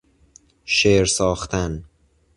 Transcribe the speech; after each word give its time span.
شعر 0.65 1.05
ساختن 1.05 1.83